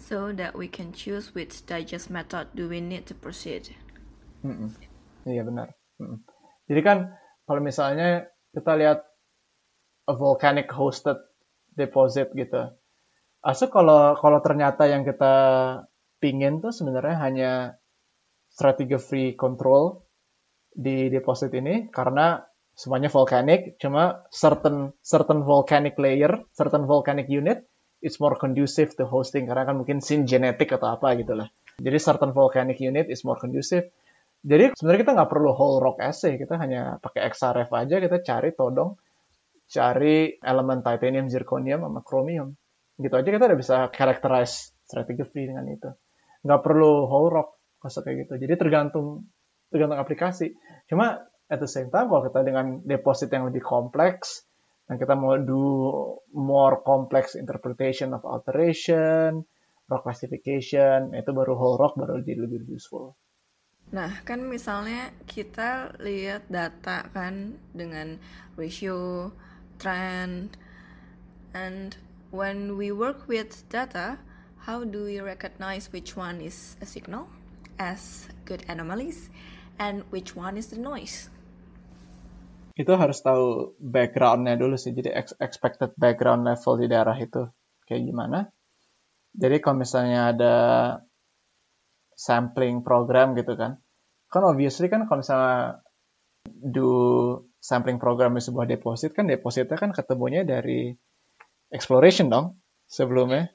[0.01, 3.69] So that we can choose which digest method do we need to proceed.
[4.41, 4.69] Mm -mm.
[5.29, 5.77] Iya benar.
[6.01, 6.17] Mm -mm.
[6.65, 6.97] Jadi kan
[7.45, 9.05] kalau misalnya kita lihat
[10.11, 11.17] a volcanic hosted
[11.71, 12.75] deposit gitu.
[13.41, 15.33] Asal kalau kalau ternyata yang kita
[16.21, 17.51] pingin tuh sebenarnya hanya
[18.99, 20.03] free control
[20.71, 22.43] di deposit ini karena
[22.75, 27.65] semuanya volcanic, cuma certain certain volcanic layer, certain volcanic unit
[28.01, 31.47] it's more conducive to hosting karena kan mungkin sin genetik atau apa gitu lah.
[31.77, 33.87] Jadi certain volcanic unit is more conducive.
[34.41, 38.49] Jadi sebenarnya kita nggak perlu whole rock assay, kita hanya pakai XRF aja kita cari
[38.57, 38.97] todong,
[39.71, 42.59] cari elemen titanium, zirconium, sama chromium.
[42.99, 45.89] Gitu aja kita udah bisa characterize stratigraphy dengan itu.
[46.43, 47.49] Nggak perlu whole rock
[47.81, 48.33] kayak gitu.
[48.37, 49.31] Jadi tergantung
[49.71, 50.53] tergantung aplikasi.
[50.91, 54.43] Cuma at the same time kalau kita dengan deposit yang lebih kompleks
[54.91, 55.63] dan kita mau do
[56.35, 59.47] more complex interpretation of alteration,
[59.87, 63.15] rock classification, itu baru whole rock baru jadi lebih useful.
[63.91, 68.19] Nah, kan misalnya kita lihat data kan dengan
[68.55, 69.31] ratio,
[69.81, 70.57] trend,
[71.57, 71.97] and
[72.29, 74.21] when we work with data,
[74.69, 77.25] how do we recognize which one is a signal
[77.81, 79.33] as good anomalies
[79.81, 81.33] and which one is the noise?
[82.81, 84.95] itu harus tahu backgroundnya dulu sih.
[84.95, 87.45] Jadi expected background level di daerah itu
[87.85, 88.39] kayak gimana.
[89.31, 90.55] Jadi kalau misalnya ada
[92.15, 93.79] sampling program gitu kan,
[94.27, 95.79] kan obviously kan kalau misalnya
[96.47, 96.91] do
[97.61, 100.89] sampling program di sebuah deposit kan depositnya kan ketemunya dari
[101.69, 102.57] exploration dong
[102.89, 103.53] sebelumnya.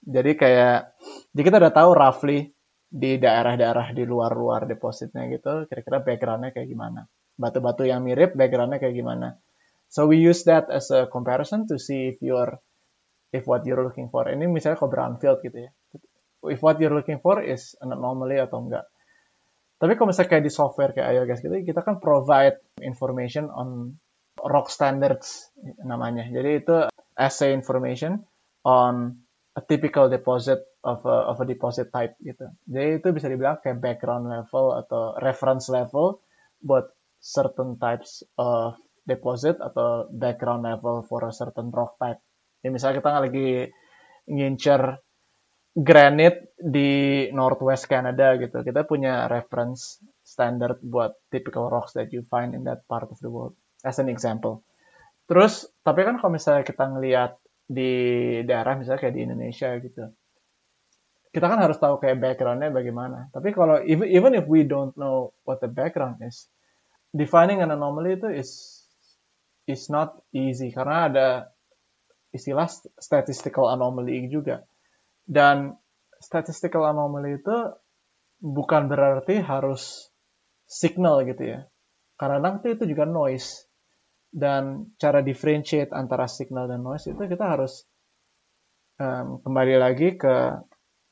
[0.00, 0.94] Jadi kayak
[1.34, 2.54] jadi kita udah tahu roughly
[2.90, 7.04] di daerah-daerah di luar-luar depositnya gitu, kira-kira backgroundnya kayak gimana
[7.40, 9.40] batu-batu yang mirip backgroundnya kayak gimana.
[9.88, 12.60] So we use that as a comparison to see if you're
[13.32, 14.28] if what you're looking for.
[14.28, 15.70] Ini misalnya ke brownfield gitu ya.
[16.46, 18.84] If what you're looking for is an anomaly atau enggak.
[19.80, 23.96] Tapi kalau misalnya kayak di software kayak IOGAS gitu, kita kan provide information on
[24.44, 25.48] rock standards
[25.80, 26.28] namanya.
[26.28, 26.76] Jadi itu
[27.16, 28.20] assay information
[28.60, 29.24] on
[29.56, 32.52] a typical deposit of a, of a deposit type gitu.
[32.68, 36.20] Jadi itu bisa dibilang kayak background level atau reference level
[36.60, 42.20] buat certain types of deposit atau background level for a certain rock type.
[42.60, 43.48] Ya misalnya kita lagi
[44.28, 44.82] ngincer
[45.74, 48.60] granite di Northwest Canada gitu.
[48.60, 53.30] Kita punya reference standard buat typical rocks that you find in that part of the
[53.30, 53.54] world.
[53.86, 54.66] As an example.
[55.30, 57.38] Terus, tapi kan kalau misalnya kita ngelihat
[57.70, 57.92] di
[58.42, 60.10] daerah misalnya kayak di Indonesia gitu
[61.30, 65.30] kita kan harus tahu kayak backgroundnya bagaimana tapi kalau even even if we don't know
[65.46, 66.50] what the background is
[67.14, 68.82] defining an anomaly itu is
[69.70, 71.28] is not easy karena ada
[72.34, 72.66] istilah
[72.98, 74.66] statistical anomaly juga
[75.30, 75.78] dan
[76.18, 77.56] statistical anomaly itu
[78.42, 80.10] bukan berarti harus
[80.66, 81.60] signal gitu ya
[82.18, 83.70] karena nanti itu juga noise
[84.30, 87.86] dan cara differentiate antara signal dan noise itu kita harus
[89.00, 90.60] um, kembali lagi ke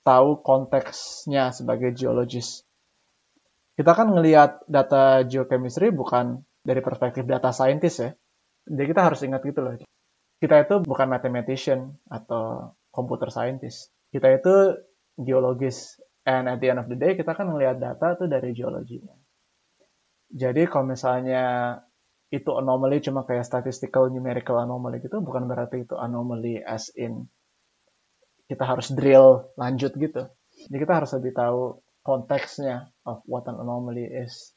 [0.05, 2.65] tahu konteksnya sebagai geologis.
[3.75, 8.11] Kita kan ngelihat data geochemistry bukan dari perspektif data scientist ya.
[8.69, 9.77] Jadi kita harus ingat gitu loh.
[10.39, 13.91] Kita itu bukan mathematician atau computer scientist.
[14.09, 14.55] Kita itu
[15.21, 15.99] geologis.
[16.29, 19.17] And at the end of the day, kita kan ngelihat data itu dari geologinya.
[20.29, 21.77] Jadi kalau misalnya
[22.29, 27.25] itu anomaly cuma kayak statistical numerical anomaly gitu bukan berarti itu anomaly as in
[28.49, 30.29] kita harus drill lanjut gitu.
[30.69, 34.57] Jadi kita harus lebih tahu konteksnya of what an anomaly is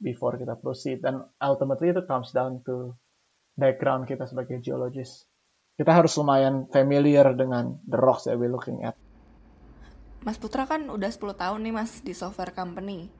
[0.00, 2.96] before kita proceed dan ultimately itu comes down to
[3.56, 5.25] background kita sebagai geologist.
[5.76, 8.96] Kita harus lumayan familiar dengan the rocks that we're looking at.
[10.24, 13.12] Mas Putra kan udah 10 tahun nih Mas di software company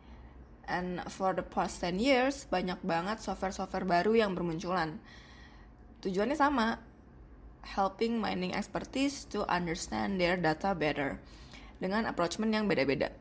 [0.67, 4.99] And for the past 10 years, banyak banget software-software baru yang bermunculan.
[6.03, 6.83] Tujuannya sama,
[7.63, 11.23] helping mining expertise to understand their data better,
[11.79, 13.15] dengan approachment yang beda-beda.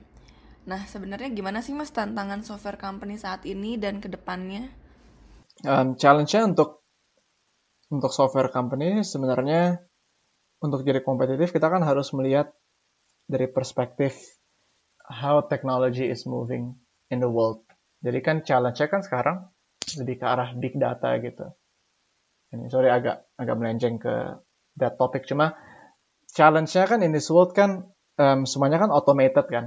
[0.66, 4.74] Nah, sebenarnya gimana sih mas tantangan software company saat ini dan ke depannya?
[5.62, 6.85] Um, Challenge-nya untuk
[7.94, 9.82] untuk software company sebenarnya
[10.64, 12.50] untuk jadi kompetitif kita kan harus melihat
[13.30, 14.18] dari perspektif
[15.06, 16.74] how technology is moving
[17.14, 17.62] in the world.
[18.02, 19.38] Jadi kan challenge-nya kan sekarang
[20.02, 21.46] lebih ke arah big data gitu.
[22.54, 24.42] Ini sorry agak agak melenceng ke
[24.78, 25.54] that topic cuma
[26.34, 27.86] challenge-nya kan in this world kan
[28.18, 29.66] um, semuanya kan automated kan.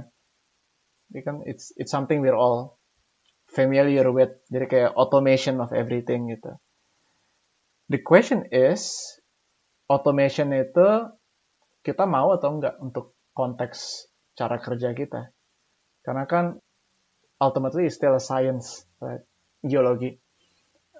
[1.09, 2.79] Jadi kan it's it's something we're all
[3.47, 4.35] familiar with.
[4.51, 6.59] Jadi kayak automation of everything gitu.
[7.89, 9.17] The question is
[9.89, 11.09] automation itu
[11.81, 15.33] kita mau atau enggak untuk konteks cara kerja kita.
[16.05, 16.61] Karena kan
[17.41, 19.25] ultimately is still a science, right?
[19.65, 20.15] geologi.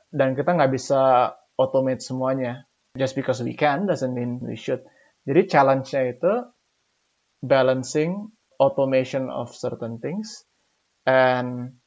[0.10, 2.65] Dan kita nggak bisa automate semuanya.
[2.97, 4.82] Just because we can doesn't mean we should.
[5.30, 6.34] Jadi challenge-nya itu
[7.45, 10.43] balancing automation of certain things
[11.06, 11.80] and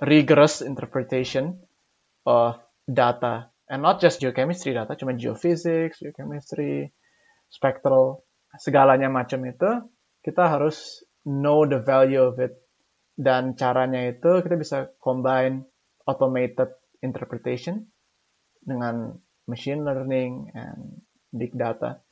[0.00, 1.66] rigorous interpretation
[2.24, 3.50] of data.
[3.66, 6.94] And not just geochemistry data, cuma geophysics, geochemistry,
[7.50, 8.22] spectral,
[8.62, 9.90] segalanya macam itu,
[10.22, 12.54] kita harus know the value of it
[13.16, 15.64] dan caranya itu kita bisa combine
[16.04, 17.88] automated interpretation
[18.62, 19.16] dengan
[19.48, 21.00] machine learning and
[21.32, 22.04] big data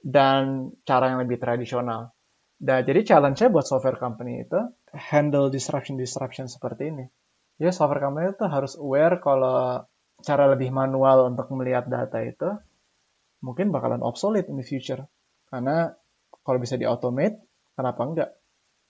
[0.00, 2.14] dan cara yang lebih tradisional.
[2.56, 4.56] Dan jadi challenge-nya buat software company itu
[4.96, 7.04] handle disruption-disruption seperti ini.
[7.60, 9.84] Ya software company itu harus aware kalau
[10.24, 12.48] cara lebih manual untuk melihat data itu
[13.44, 15.04] mungkin bakalan obsolete in the future.
[15.48, 15.92] Karena
[16.42, 17.42] kalau bisa di-automate,
[17.76, 18.30] kenapa enggak?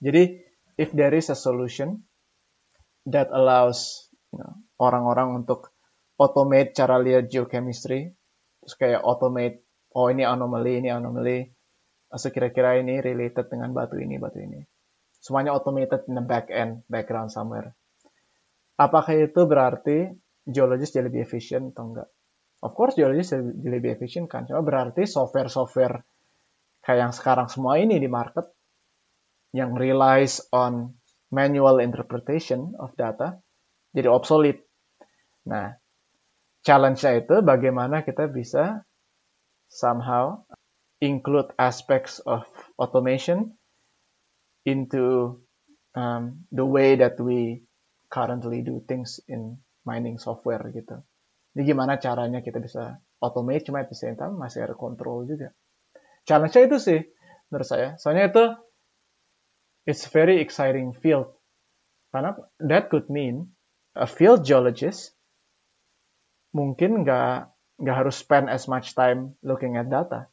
[0.00, 0.38] Jadi
[0.76, 2.04] if there is a solution
[3.08, 5.72] that allows you know, orang-orang untuk
[6.20, 8.12] automate cara lihat geochemistry,
[8.60, 11.52] terus kayak automate, oh ini anomaly, ini anomaly,
[12.16, 14.64] so kira-kira ini related dengan batu ini, batu ini.
[15.20, 17.74] Semuanya automated in the back end, background somewhere.
[18.76, 20.12] Apakah itu berarti
[20.46, 22.08] geologis jadi lebih efisien atau enggak?
[22.62, 26.00] Of course geologis jadi lebih efisien kan, cuma berarti software-software
[26.86, 28.46] kayak yang sekarang semua ini di market
[29.50, 30.94] yang relies on
[31.34, 33.42] manual interpretation of data
[33.90, 34.62] jadi obsolete.
[35.50, 35.74] Nah,
[36.62, 38.86] challenge-nya itu bagaimana kita bisa
[39.70, 40.46] somehow
[41.00, 42.46] include aspects of
[42.78, 43.56] automation
[44.66, 45.36] into
[45.94, 47.62] um, the way that we
[48.10, 51.00] currently do things in mining software gitu.
[51.56, 55.54] Jadi gimana caranya kita bisa automate cuma at the same time masih ada control juga.
[56.28, 57.00] Challenge-nya itu sih
[57.48, 57.88] menurut saya.
[57.96, 58.44] Soalnya itu
[59.88, 61.32] it's very exciting field.
[62.10, 63.56] Karena that could mean
[63.96, 65.14] a field geologist
[66.52, 67.48] mungkin nggak
[67.80, 70.28] nggak harus spend as much time looking at data.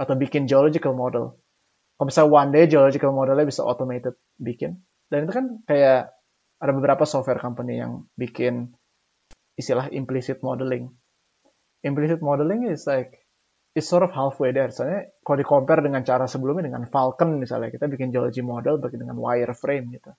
[0.00, 1.36] atau bikin geological model.
[2.00, 4.80] Kalau misalnya one day geological modelnya bisa automated bikin.
[5.12, 6.16] Dan itu kan kayak
[6.56, 8.72] ada beberapa software company yang bikin
[9.60, 10.88] istilah implicit modeling.
[11.84, 13.20] Implicit modeling is like
[13.76, 14.72] it's sort of halfway there.
[14.72, 19.04] Soalnya kalau di compare dengan cara sebelumnya dengan Falcon misalnya kita bikin geology model bikin
[19.04, 20.10] dengan wireframe gitu.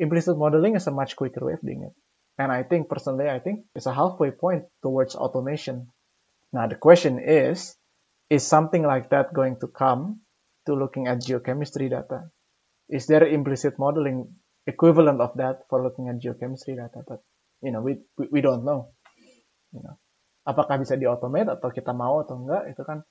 [0.00, 1.94] Implicit modeling is a much quicker way of doing it.
[2.40, 5.92] And I think personally, I think it's a halfway point towards automation.
[6.56, 7.76] Now the question is,
[8.32, 10.24] is something like that going to come
[10.64, 12.32] to looking at geochemistry data?
[12.88, 17.04] Is there implicit modeling equivalent of that for looking at geochemistry data?
[17.06, 17.20] But
[17.60, 18.92] you know, we we, don't know.
[19.72, 19.96] You know,
[20.44, 23.04] apakah bisa diautomate atau kita mau atau enggak itu kan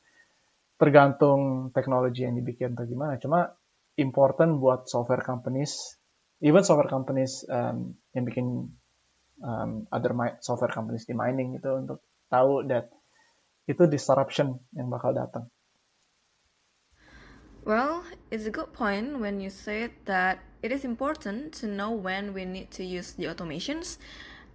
[0.79, 3.21] tergantung teknologi yang dibikin atau gimana.
[3.21, 3.51] Cuma
[3.99, 5.99] important buat software companies,
[6.41, 8.47] even software companies um, yang bikin
[9.43, 12.89] um, other software companies di mining itu untuk tahu that
[13.69, 15.45] itu disruption yang bakal datang.
[17.67, 22.33] Well, it's a good point when you said that it is important to know when
[22.33, 23.99] we need to use the automations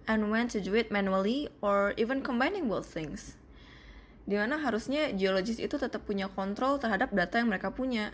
[0.05, 3.37] and when to do it manually or even combining both things.
[4.25, 8.09] Di mana harusnya geologis itu tetap punya kontrol terhadap data yang mereka punya.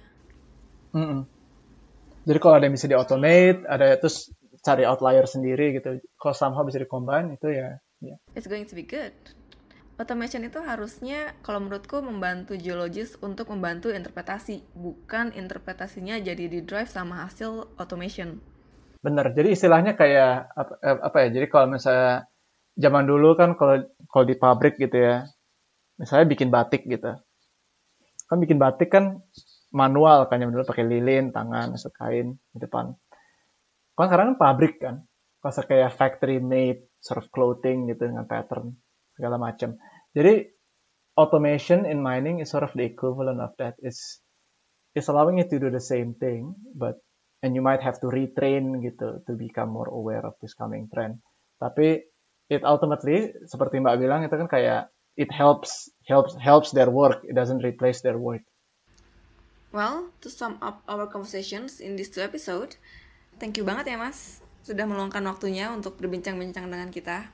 [0.92, 1.22] Mm -mm.
[2.28, 4.30] Jadi kalau ada yang bisa di-automate, ada terus
[4.62, 6.04] cari outlier sendiri gitu.
[6.20, 7.80] Kalau somehow bisa di-combine, itu ya.
[8.04, 8.18] Yeah.
[8.36, 9.16] It's going to be good
[10.02, 16.89] automation itu harusnya kalau menurutku membantu geologis untuk membantu interpretasi, bukan interpretasinya jadi di drive
[16.89, 18.42] sama hasil automation.
[19.02, 21.28] Bener, jadi istilahnya kayak apa, eh, apa ya?
[21.34, 22.30] Jadi kalau misalnya
[22.78, 25.26] zaman dulu kan kalau kalau di pabrik gitu ya,
[25.97, 27.18] misalnya bikin batik gitu,
[28.30, 29.26] kan bikin batik kan
[29.74, 32.93] manual kan zaman dulu pakai lilin, tangan, masuk kain di depan.
[33.97, 34.95] Kan sekarang kan pabrik kan,
[35.41, 38.78] kalau kayak factory made sort of clothing gitu dengan pattern
[39.18, 39.82] segala macam.
[40.14, 40.45] Jadi
[41.18, 43.74] automation in mining is sort of the equivalent of that.
[43.82, 44.22] It's
[44.93, 47.02] it's allowing you to do the same thing, but
[47.42, 51.22] and you might have to retrain gitu to become more aware of this coming trend.
[51.58, 52.06] Tapi
[52.50, 54.82] it ultimately seperti Mbak bilang itu kan kayak
[55.18, 57.26] it helps helps helps their work.
[57.26, 58.46] It doesn't replace their work.
[59.72, 62.76] Well, to sum up our conversations in this two episode,
[63.39, 67.32] thank you banget ya Mas sudah meluangkan waktunya untuk berbincang-bincang dengan kita.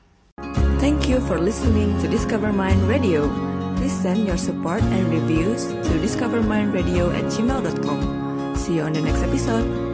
[0.77, 3.25] Thank you for listening to Discover Mind Radio.
[3.81, 7.99] Please send your support and reviews to discovermindradio at gmail.com.
[8.53, 9.86] See you on the next episode.